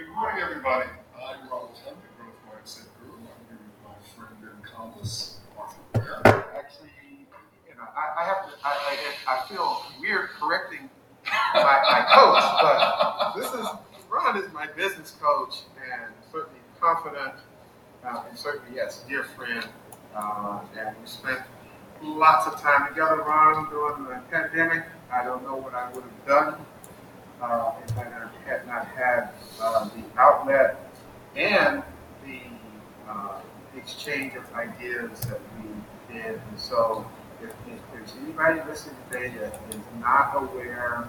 [0.00, 0.88] Good morning, everybody.
[1.14, 3.18] I'm Ronald the Growth Mindset Guru.
[3.18, 6.46] I'm here with my friend and accomplice, Martha Ware.
[6.56, 6.88] Actually,
[7.68, 8.96] you know, I, I have to, I,
[9.28, 10.88] I, I feel weird correcting
[11.52, 13.66] my, my coach, but this is,
[14.08, 17.34] Ron is my business coach and certainly confident,
[18.02, 19.68] uh, and certainly, yes, dear friend.
[20.16, 21.40] Uh, and we spent
[22.02, 24.82] lots of time together, Ron, during the pandemic.
[25.12, 26.66] I don't know what I would have done
[27.42, 28.04] uh, if I
[28.46, 29.30] had not had
[29.60, 30.90] uh, the outlet
[31.36, 31.82] and
[32.24, 32.40] the
[33.08, 33.40] uh,
[33.76, 36.40] exchange of ideas that we did.
[36.50, 37.06] And so,
[37.42, 41.08] if, if there's anybody listening today that is not aware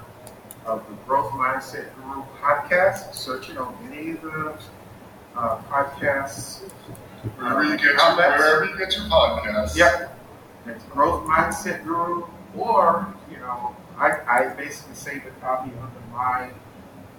[0.65, 4.57] of the Growth Mindset Guru podcast, search it on any of the
[5.35, 6.61] uh, podcasts.
[7.37, 9.75] Wherever you get your, wherever you get your podcasts.
[9.75, 10.17] Yep.
[10.67, 16.49] It's Growth Mindset Guru, or, you know, I, I basically save a copy under my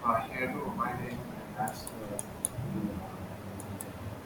[0.05, 2.21] uh, handle or my name, and that's the, uh,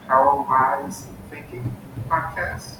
[0.07, 1.75] Power Wise Thinking
[2.09, 2.77] podcast.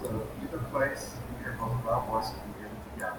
[0.00, 2.34] So either place, you hear both of our voices
[2.94, 3.16] together.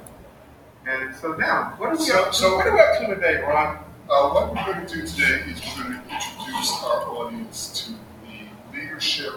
[0.88, 2.34] And so now, what are we So- up to?
[2.34, 3.80] so- what are we up to today, Ron?
[4.10, 7.92] Uh, what we're going to do today is we're going to introduce our audience to
[7.92, 9.34] the leadership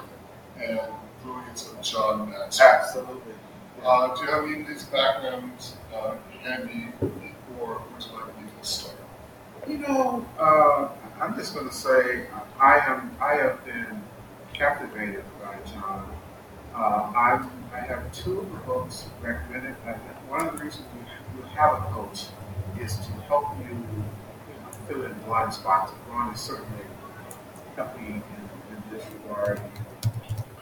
[0.57, 0.79] and
[1.25, 2.69] brilliance of John Maxwell.
[2.69, 3.35] Absolutely.
[3.85, 5.53] Uh, do you have any of his background
[5.95, 6.89] uh, handy,
[7.59, 8.97] or would you like me to start?
[9.67, 10.89] You know, uh,
[11.21, 12.27] I'm just going to say
[12.59, 13.17] I am.
[13.21, 14.03] I have been
[14.53, 16.15] captivated by John.
[16.75, 19.75] Uh, I'm, I have two of the books recommended.
[19.87, 19.93] I,
[20.29, 22.27] one of the reasons you, you have a coach
[22.79, 25.93] is to help you, you know, fill in blind spots.
[26.11, 26.85] Ron is certainly
[27.77, 29.61] helped me in, in this regard.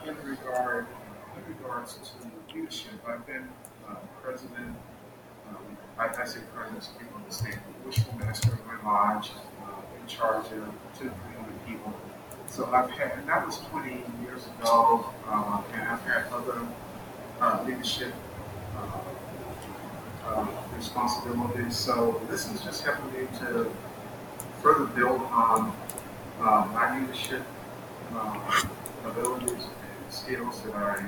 [0.06, 0.86] In regard,
[1.36, 3.48] in regards to leadership, I've been
[3.88, 4.76] uh, president
[5.48, 9.30] um, I, I say president, so people understand, worshipful master of my lodge,
[9.62, 11.12] uh, in charge of 200
[11.66, 11.92] people.
[12.46, 16.58] So I've had, and that was twenty years ago, uh, and I've had other,
[17.40, 18.12] uh, leadership,
[18.76, 21.76] uh, uh, responsibilities.
[21.76, 23.70] So this is just helping me to
[24.62, 25.72] further build on,
[26.40, 27.42] my leadership,
[29.04, 31.06] abilities and skills that I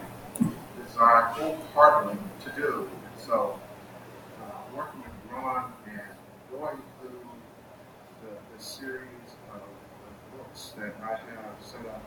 [0.90, 2.88] desire wholeheartedly to do.
[3.18, 3.58] So,
[4.42, 6.00] uh, working with Ron and
[6.50, 7.20] going through
[8.22, 9.04] the, the series
[9.52, 12.02] of, of books that I have set up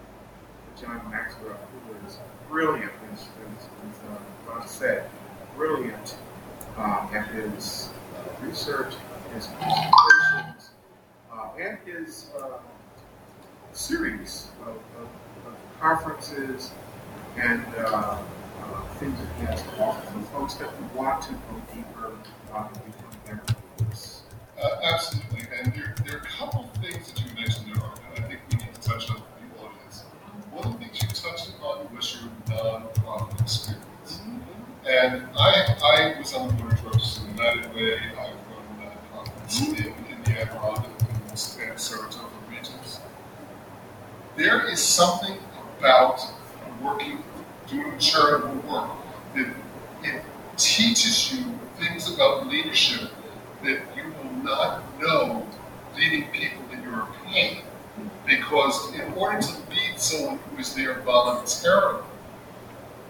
[0.75, 1.57] for John Maxwell,
[1.87, 2.17] who is
[2.49, 5.09] brilliant, as, as, Ron said,
[5.55, 6.17] brilliant
[6.77, 8.95] um, at his uh, research,
[9.33, 10.71] his presentations,
[11.31, 12.57] uh, and his uh,
[13.71, 15.07] series of, of,
[15.47, 16.71] of conferences
[17.37, 18.19] and uh,
[18.99, 22.11] things that he has to offer for folks that want to go deeper
[22.53, 24.21] uh, and become better leaders.
[24.61, 27.83] Uh, absolutely, and there, there are a couple of things that you mentioned there,
[28.15, 30.03] and I think we need to touch on for the audience.
[30.51, 34.21] One of the things you touched upon was your nonprofit experience.
[34.85, 37.95] And I, I was on the board of directors of United Way.
[37.95, 42.99] I've run nonprofits in, in the Adirondack and and Saratoga regions.
[44.35, 45.37] There is something
[45.79, 46.21] about
[46.81, 47.23] working,
[47.73, 48.89] doing charitable work
[49.35, 49.53] that
[50.03, 50.21] it
[50.57, 51.43] teaches you
[51.79, 53.09] things about leadership
[53.63, 55.45] that you will not know
[55.97, 57.63] leading people that you're paying.
[58.25, 62.03] Because in order to lead someone who is there voluntarily,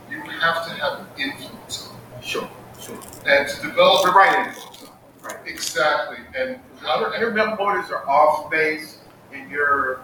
[0.10, 2.22] you have to have an influence on them.
[2.22, 2.50] Sure,
[2.82, 2.98] sure.
[3.26, 4.90] And to develop The right influence.
[5.22, 5.38] Right.
[5.46, 8.98] exactly, and Your, your motives are off base,
[9.34, 10.02] and you're,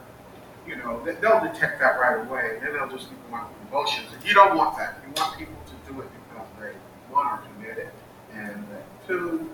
[0.66, 4.08] you know, they- they'll detect that right away, and then they'll just keep going emotions.
[4.14, 4.98] And you don't want that.
[5.06, 6.74] You want people to do it because they,
[7.14, 7.92] one, are committed,
[8.34, 9.50] and that two,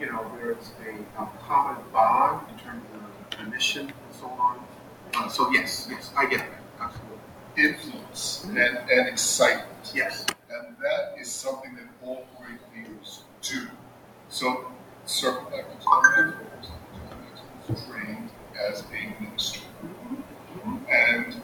[0.00, 4.58] you know, there's a, a common bond in terms of the mission and so on.
[5.14, 6.62] Uh, so yes, yes, I get that.
[6.80, 7.18] Absolutely.
[7.56, 9.92] influence and, and excitement.
[9.94, 10.26] Yes.
[10.50, 13.66] And that is something that all great leaders do.
[14.28, 14.66] So,
[15.06, 18.30] Sir Michael John Maxwell was John Maxwell was trained
[18.68, 19.60] as a minister.
[20.90, 21.40] And,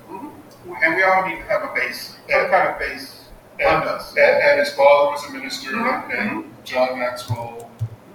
[0.82, 3.24] And we all need to have a base, some kind of base
[3.64, 4.10] on and, us.
[4.16, 7.70] and, and his father was a minister, Mhm, and John Maxwell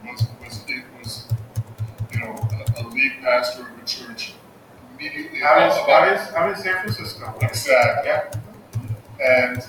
[0.05, 1.27] was, was, it was,
[2.11, 2.35] you know,
[2.77, 4.33] a, a lead pastor of a church
[4.97, 7.33] immediately Out in, out in, out in San Francisco.
[7.41, 8.09] Exactly.
[8.09, 8.31] Yeah.
[9.23, 9.65] And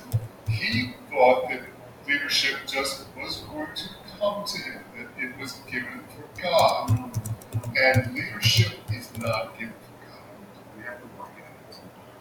[0.49, 1.61] he thought that
[2.09, 3.85] leadership just was going to
[4.19, 7.12] come to him, that it was given for God.
[7.79, 9.75] And leadership is not given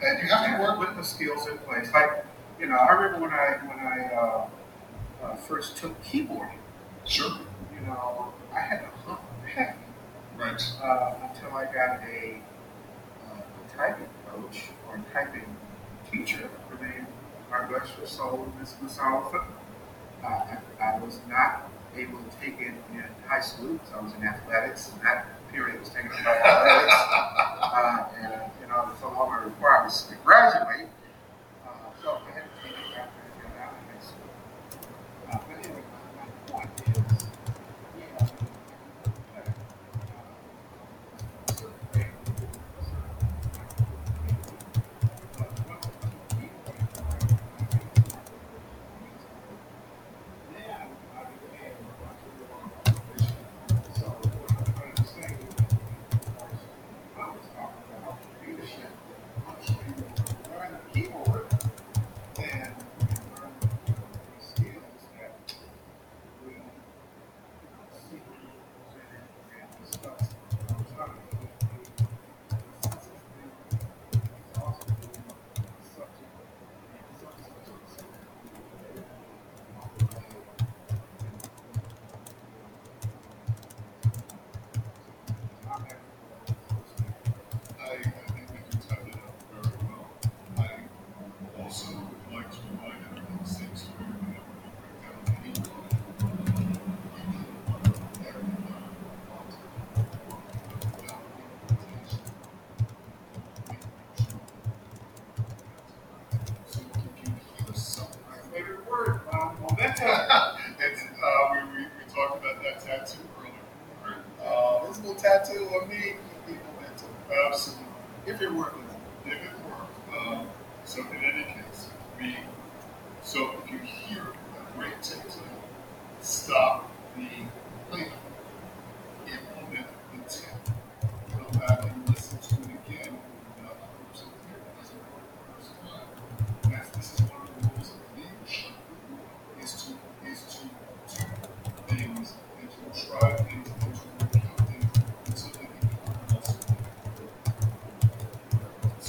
[0.01, 1.91] and you have to work with the skills in place.
[1.93, 2.25] Like,
[2.59, 4.47] you know, I remember when I when I uh,
[5.23, 6.57] uh, first took keyboarding.
[7.05, 7.31] Sure.
[7.73, 9.77] You know, I had to hunt heck.
[10.37, 10.61] Right.
[10.83, 12.41] Uh, until I got a
[13.27, 13.41] uh,
[13.75, 15.45] typing coach or typing
[16.11, 16.49] teacher.
[16.69, 17.07] Her name,
[17.51, 19.31] God bless her soul, Miss Miss uh,
[20.23, 24.23] I, I was not able to take it in high school because I was in
[24.23, 26.93] athletics and that period was taken up by athletics.
[27.61, 30.87] uh, and, you know, the fulfill requirements to graduate,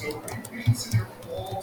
[0.01, 1.63] So, we consider all.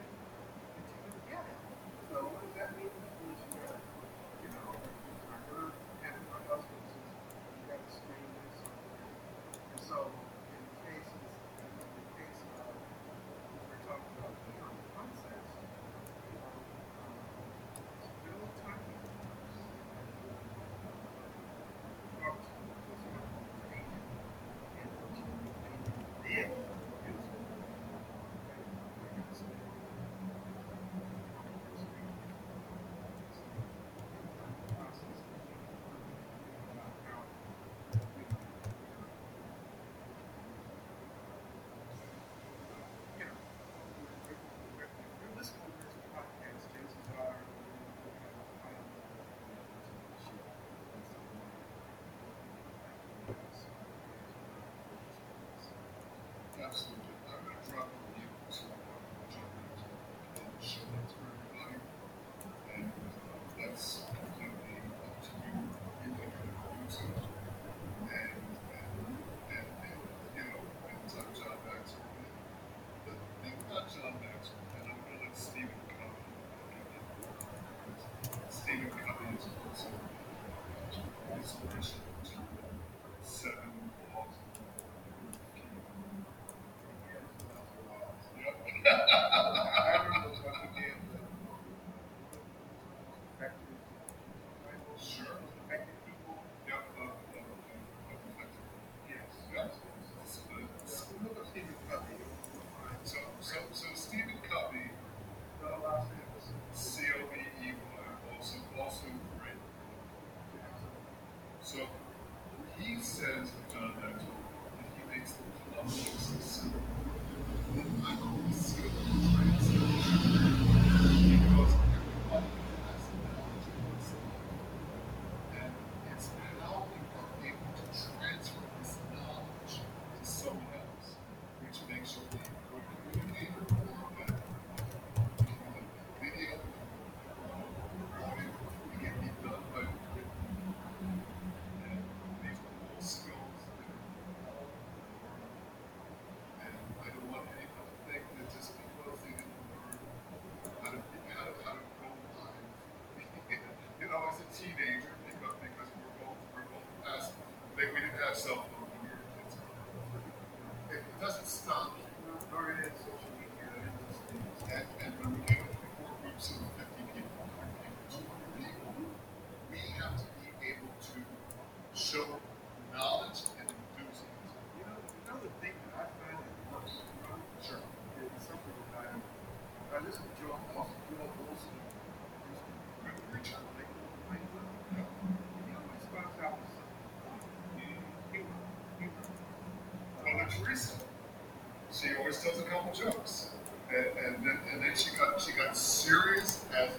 [192.43, 193.51] Does a couple jokes.
[193.89, 196.89] And, and, and then she got she got serious as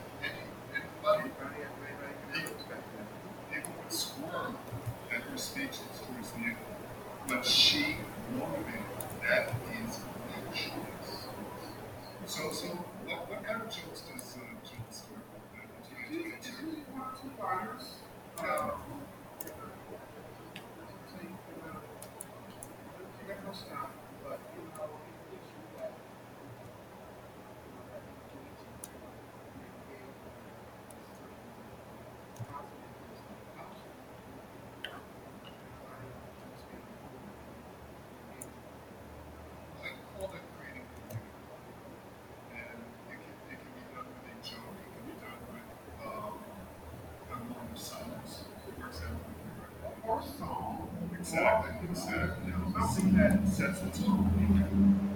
[51.32, 51.88] Exactly.
[51.88, 52.12] Exactly.
[52.12, 55.12] set, you know, something that sets the tone.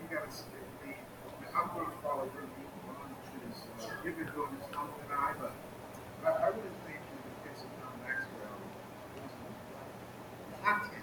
[0.00, 0.36] you got to
[1.52, 3.12] I'm going to follow your lead on
[3.44, 3.60] this.
[3.76, 5.52] Uh, you've been doing this longer than I, but
[6.24, 8.56] I, I really think in the case of Tom Maxwell,
[9.76, 9.84] uh,
[10.64, 11.01] content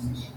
[0.00, 0.29] Jesus.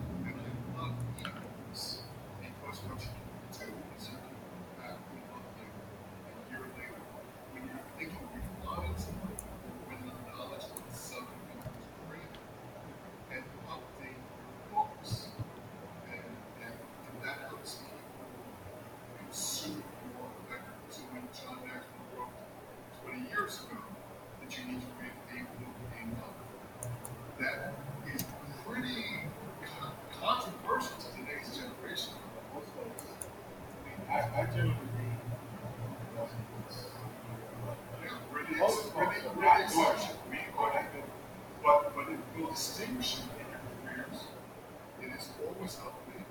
[45.63, 46.25] what's up, man?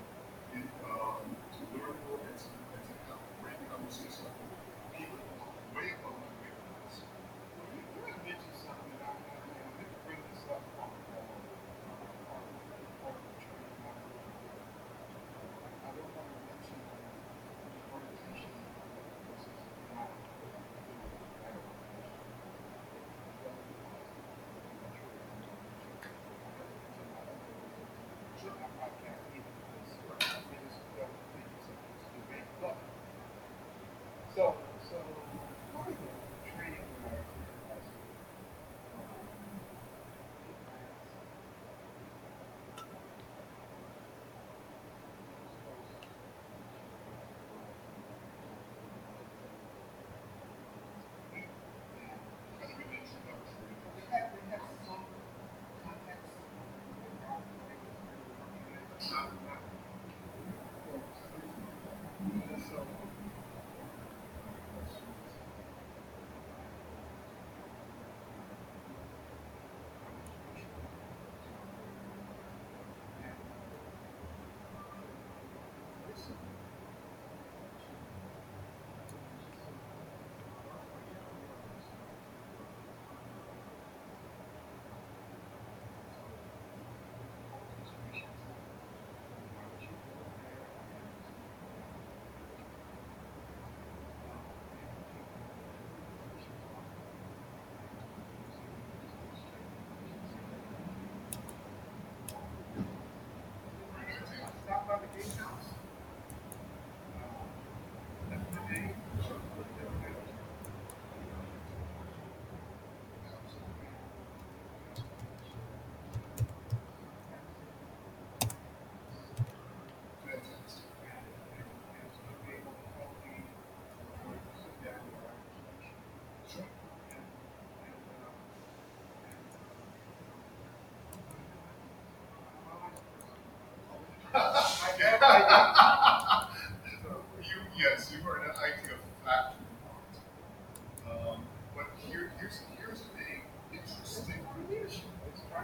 [0.53, 4.42] And um, to learn more and to, and to have great conversations.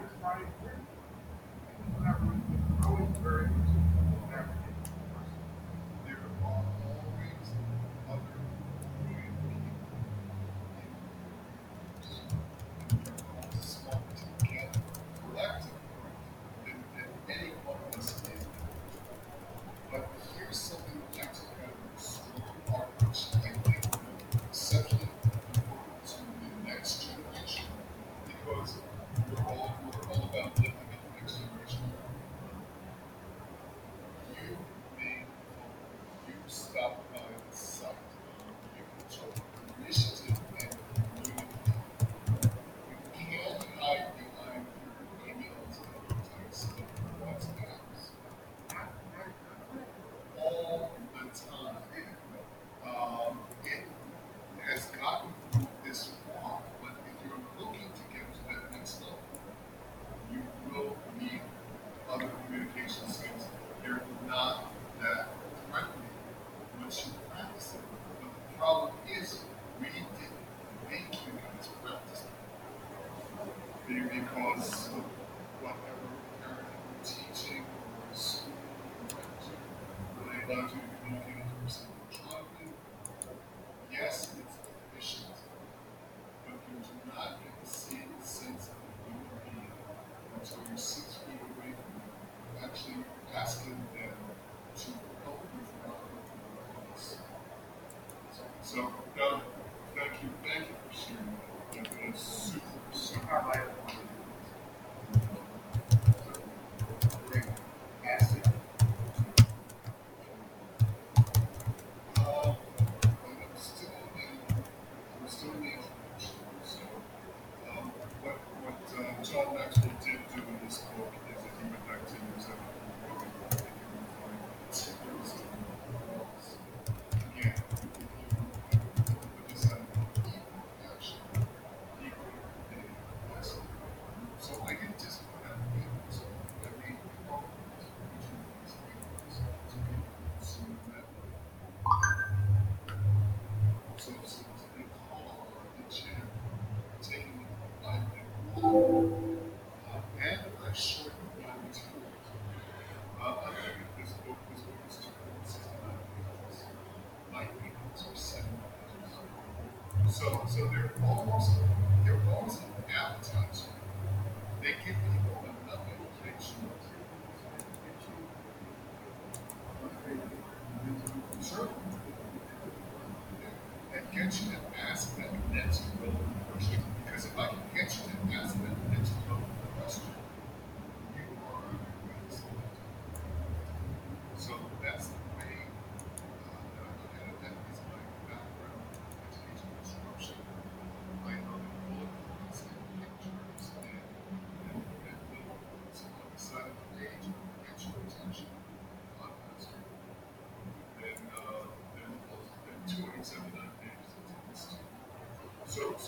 [0.00, 0.06] I
[2.90, 3.59] was very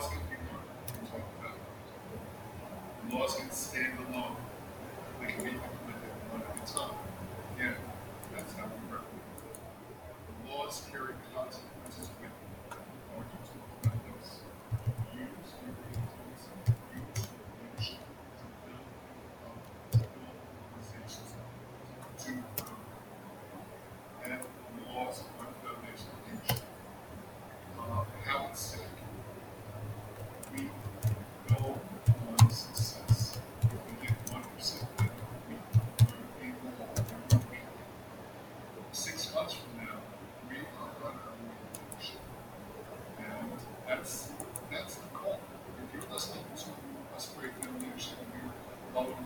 [0.00, 1.10] laws can be worked.
[1.10, 1.26] Talk
[3.12, 4.36] laws can stand alone.
[5.20, 6.96] They can be implemented one at a time.
[7.58, 7.74] Yeah,
[8.34, 9.04] that's how we work.
[10.48, 12.08] Laws carry consequences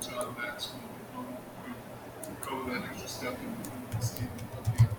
[0.05, 0.69] So that's
[1.15, 4.94] going to go that extra step and become a the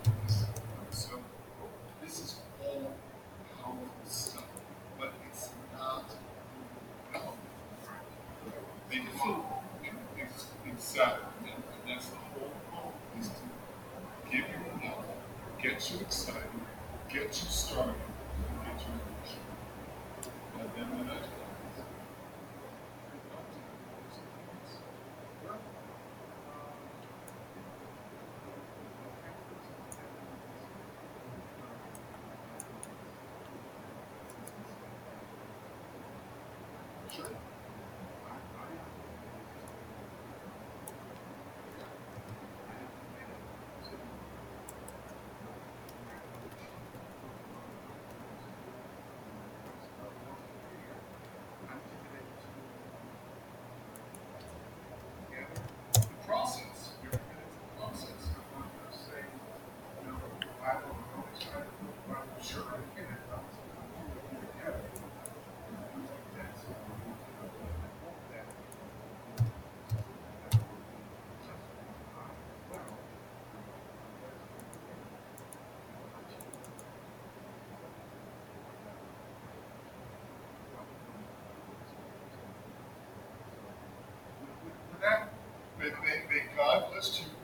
[87.05, 87.34] радостью.